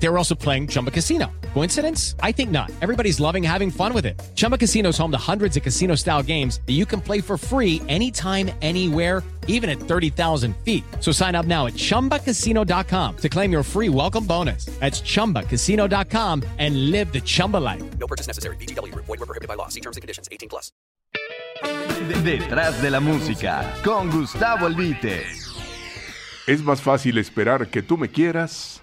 [0.00, 1.26] They were also playing Chumba Casino.
[1.54, 2.14] Coincidence?
[2.22, 2.70] I think not.
[2.80, 4.20] Everybody's loving having fun with it.
[4.34, 7.36] Chumba Casino is home to hundreds of casino style games that you can play for
[7.36, 10.84] free anytime, anywhere, even at 30,000 feet.
[11.00, 14.66] So sign up now at chumbacasino.com to claim your free welcome bonus.
[14.78, 17.82] That's chumbacasino.com and live the Chumba life.
[17.98, 18.56] No purchase necessary.
[18.56, 18.94] BGW.
[18.94, 19.68] Void were prohibited by law.
[19.68, 20.28] See terms and conditions.
[20.30, 20.70] 18 plus.
[22.22, 25.26] Detrás de la música, con Gustavo Albite.
[26.46, 28.80] Es más fácil esperar que tú me quieras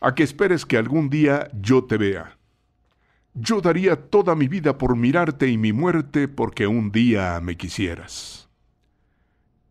[0.00, 2.36] a que esperes que algún día yo te vea.
[3.34, 8.48] Yo daría toda mi vida por mirarte y mi muerte porque un día me quisieras.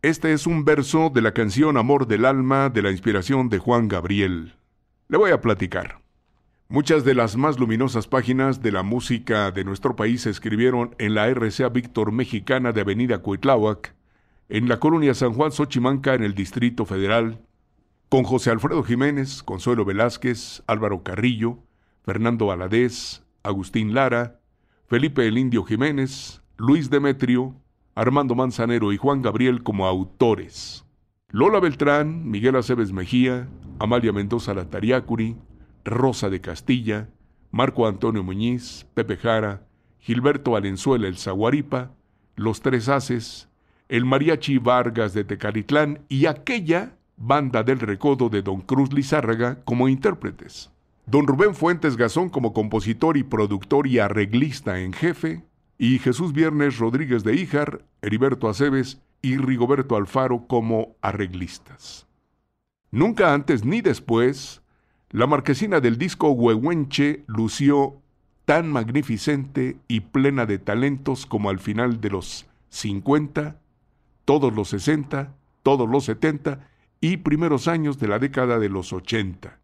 [0.02, 3.86] Este es un verso de la canción Amor del Alma de la inspiración de Juan
[3.86, 4.54] Gabriel.
[5.08, 6.00] Le voy a platicar.
[6.68, 11.14] Muchas de las más luminosas páginas de la música de nuestro país se escribieron en
[11.14, 13.92] la RCA Víctor Mexicana de Avenida Cuitláhuac,
[14.48, 17.40] en la colonia San Juan Xochimanca en el Distrito Federal,
[18.10, 21.60] con José Alfredo Jiménez, Consuelo Velázquez, Álvaro Carrillo,
[22.02, 24.40] Fernando Valadez, Agustín Lara,
[24.88, 27.54] Felipe el Indio Jiménez, Luis Demetrio,
[27.94, 30.84] Armando Manzanero y Juan Gabriel como autores.
[31.28, 35.36] Lola Beltrán, Miguel Aceves Mejía, Amalia Mendoza Latariacuri,
[35.84, 37.08] Rosa de Castilla,
[37.52, 39.68] Marco Antonio Muñiz, Pepe Jara,
[40.00, 41.92] Gilberto Valenzuela el Zaguaripa,
[42.34, 43.48] Los Tres Haces,
[43.88, 49.88] el Mariachi Vargas de Tecalitlán y aquella banda del recodo de Don Cruz Lizárraga como
[49.88, 50.70] intérpretes.
[51.06, 55.44] Don Rubén Fuentes Gazón como compositor y productor y arreglista en jefe,
[55.76, 62.06] y Jesús Viernes Rodríguez de Híjar, Heriberto Aceves y Rigoberto Alfaro como arreglistas.
[62.90, 64.62] Nunca antes ni después,
[65.10, 68.00] la marquesina del disco Huehuenche lució
[68.46, 73.56] tan magnificente y plena de talentos como al final de los 50,
[74.24, 76.66] todos los 60, todos los 70
[77.00, 79.58] y primeros años de la década de los 80.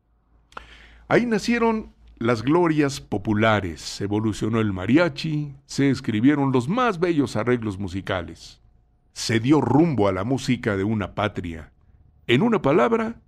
[1.08, 8.60] Ahí nacieron las glorias populares, evolucionó el mariachi, se escribieron los más bellos arreglos musicales.
[9.12, 11.72] Se dio rumbo a la música de una patria.
[12.26, 13.20] En una palabra,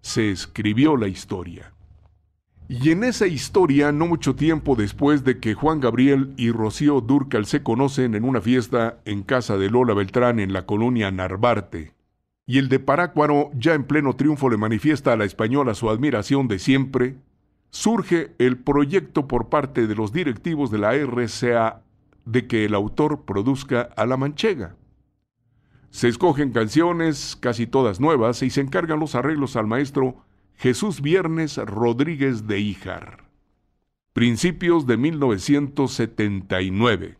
[0.00, 1.72] se escribió la historia.
[2.68, 7.46] Y en esa historia, no mucho tiempo después de que Juan Gabriel y Rocío Durcal
[7.46, 11.92] se conocen en una fiesta en casa de Lola Beltrán en la colonia Narvarte,
[12.46, 16.48] y el de Parácuaro ya en pleno triunfo le manifiesta a la española su admiración
[16.48, 17.16] de siempre,
[17.70, 21.82] surge el proyecto por parte de los directivos de la RCA
[22.24, 24.76] de que el autor produzca a la manchega.
[25.90, 30.16] Se escogen canciones, casi todas nuevas, y se encargan los arreglos al maestro
[30.56, 33.24] Jesús Viernes Rodríguez de Híjar.
[34.12, 37.18] Principios de 1979.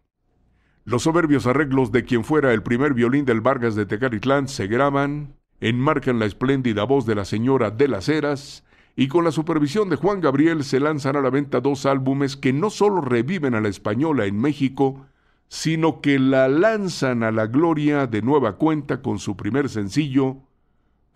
[0.86, 5.34] Los soberbios arreglos de quien fuera el primer violín del Vargas de Tecalitlán se graban,
[5.60, 8.64] enmarcan la espléndida voz de la señora de las Heras,
[8.94, 12.52] y con la supervisión de Juan Gabriel se lanzan a la venta dos álbumes que
[12.52, 15.06] no solo reviven a la española en México,
[15.48, 20.36] sino que la lanzan a la gloria de nueva cuenta con su primer sencillo,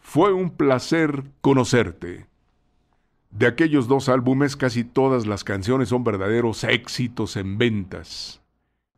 [0.01, 2.27] Fue un placer conocerte.
[3.31, 8.41] De aquellos dos álbumes casi todas las canciones son verdaderos éxitos en ventas.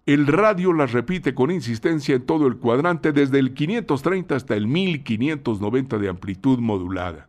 [0.06, 4.66] El radio las repite con insistencia en todo el cuadrante desde el 530 hasta el
[4.66, 7.28] 1590 de amplitud modulada.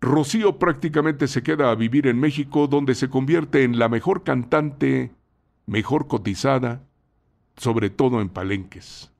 [0.00, 5.10] Rocío prácticamente se queda a vivir en México donde se convierte en la mejor cantante,
[5.66, 6.84] mejor cotizada,
[7.56, 9.10] sobre todo en palenques.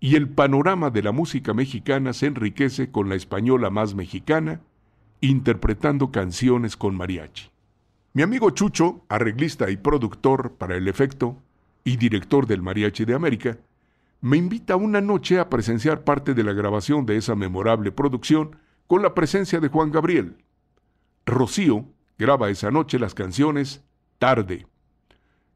[0.00, 4.60] Y el panorama de la música mexicana se enriquece con la española más mexicana,
[5.20, 7.50] interpretando canciones con mariachi.
[8.18, 11.36] Mi amigo Chucho, arreglista y productor para el efecto
[11.84, 13.58] y director del Mariachi de América,
[14.20, 18.56] me invita una noche a presenciar parte de la grabación de esa memorable producción
[18.88, 20.34] con la presencia de Juan Gabriel.
[21.26, 21.84] Rocío
[22.18, 23.84] graba esa noche las canciones
[24.18, 24.66] Tarde.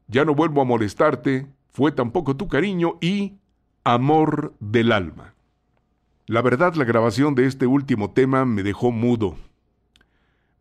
[0.07, 3.39] Ya no vuelvo a molestarte, fue tampoco tu cariño y
[3.83, 5.33] Amor del alma.
[6.27, 9.35] La verdad, la grabación de este último tema me dejó mudo.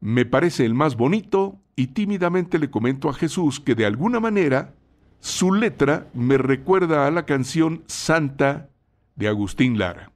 [0.03, 4.75] Me parece el más bonito y tímidamente le comento a Jesús que de alguna manera
[5.21, 8.69] su letra me recuerda a la canción Santa
[9.15, 10.11] de Agustín Lara.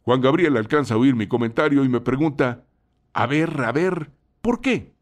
[0.00, 2.64] Juan Gabriel alcanza a oír mi comentario y me pregunta,
[3.12, 4.94] a ver, a ver, ¿por qué?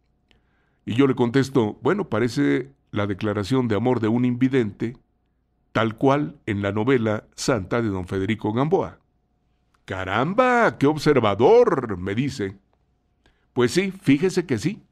[0.84, 4.96] Y yo le contesto, bueno, parece la declaración de amor de un invidente,
[5.70, 8.98] tal cual en la novela Santa de don Federico Gamboa.
[9.84, 12.58] Caramba, qué observador, me dice.
[13.58, 14.84] Pues sí, fíjese que sí.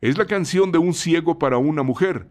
[0.00, 2.28] Es la canción de un ciego para una mujer,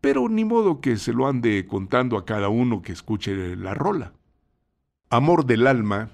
[0.00, 4.14] pero ni modo que se lo ande contando a cada uno que escuche la rola.
[5.10, 6.08] Amor del alma,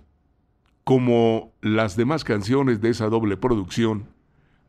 [0.82, 4.08] como las demás canciones de esa doble producción,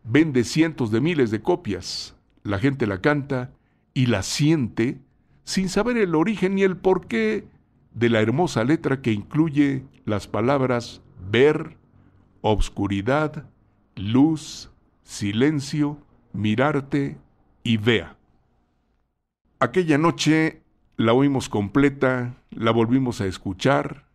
[0.03, 2.15] vende cientos de miles de copias.
[2.43, 3.49] La gente la canta
[3.95, 4.99] y la siente
[5.45, 7.47] sin saber el origen ni el porqué
[7.95, 11.75] de la hermosa letra que incluye las palabras ver,
[12.41, 13.47] obscuridad,
[13.95, 14.71] luz,
[15.03, 15.97] silencio,
[16.33, 17.17] mirarte
[17.63, 18.17] y vea.
[19.59, 20.61] Aquella noche
[20.97, 24.05] la oímos completa, la volvimos a escuchar,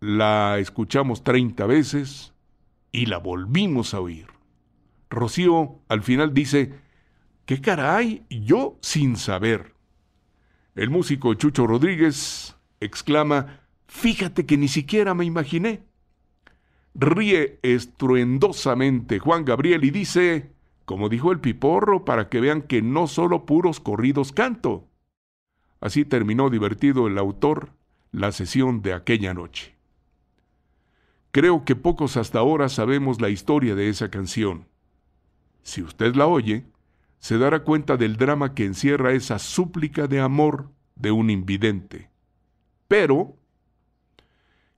[0.00, 2.32] la escuchamos 30 veces
[2.90, 4.26] y la volvimos a oír.
[5.10, 6.74] Rocío al final dice,
[7.46, 9.74] ¿qué cara hay yo sin saber?
[10.74, 15.82] El músico Chucho Rodríguez exclama, fíjate que ni siquiera me imaginé.
[16.94, 20.52] Ríe estruendosamente Juan Gabriel y dice,
[20.84, 24.88] como dijo el piporro, para que vean que no solo puros corridos canto.
[25.80, 27.70] Así terminó divertido el autor
[28.12, 29.74] la sesión de aquella noche.
[31.30, 34.68] Creo que pocos hasta ahora sabemos la historia de esa canción.
[35.62, 36.66] Si usted la oye,
[37.18, 42.10] se dará cuenta del drama que encierra esa súplica de amor de un invidente.
[42.86, 43.36] Pero,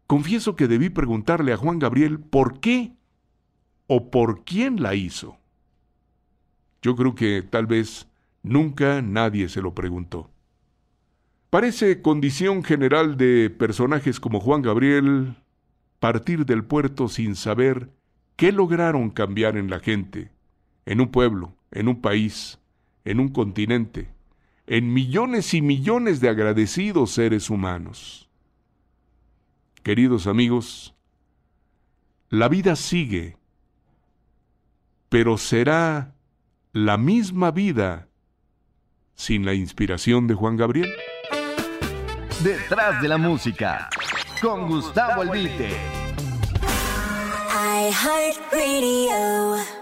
[0.06, 2.92] confieso que debí preguntarle a Juan Gabriel por qué
[3.86, 5.36] o por quién la hizo.
[6.82, 8.08] Yo creo que tal vez
[8.42, 10.30] nunca nadie se lo preguntó.
[11.50, 15.36] Parece condición general de personajes como Juan Gabriel
[16.00, 17.88] partir del puerto sin saber
[18.36, 20.30] qué lograron cambiar en la gente,
[20.84, 22.58] en un pueblo, en un país,
[23.06, 24.08] en un continente,
[24.66, 28.24] en millones y millones de agradecidos seres humanos.
[29.84, 30.94] Queridos amigos,
[32.31, 33.36] la vida sigue,
[35.10, 36.14] pero será
[36.72, 38.08] la misma vida
[39.14, 40.90] sin la inspiración de Juan Gabriel.
[42.42, 43.90] Detrás de la música,
[44.40, 45.76] con Gustavo Albite.
[47.52, 49.74] I heart radio.